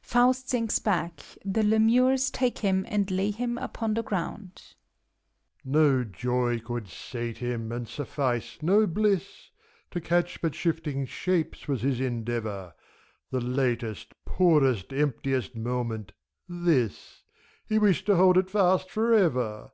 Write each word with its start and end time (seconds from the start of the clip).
(Faust 0.00 0.46
sirtks 0.48 0.78
back: 0.80 1.22
the 1.44 1.64
Lemures 1.64 2.30
take 2.30 2.58
him 2.58 2.86
and 2.88 3.10
lay 3.10 3.32
him 3.32 3.58
upon 3.58 3.94
the 3.94 4.02
ground.) 4.04 4.62
242 5.64 6.14
FAUST. 6.14 6.24
MEPHISTOPHELES. 6.24 6.24
No 6.24 6.30
joy 6.30 6.60
could 6.64 6.88
sate 6.88 7.38
him, 7.38 7.72
and 7.72 7.88
suffice 7.88 8.58
no 8.62 8.86
bliss 8.86 9.50
I 9.50 9.50
To 9.94 10.00
catch 10.00 10.40
but 10.40 10.54
shifting 10.54 11.04
shapes 11.04 11.66
was 11.66 11.82
his 11.82 11.98
endeavor: 11.98 12.74
The 13.32 13.40
latest, 13.40 14.14
poorest, 14.24 14.92
emptiest 14.92 15.56
Moment— 15.56 16.12
^this,— 16.48 17.22
He 17.68 17.80
wished 17.80 18.06
to 18.06 18.14
hold 18.14 18.38
it 18.38 18.48
fast 18.50 18.92
forever. 18.92 19.72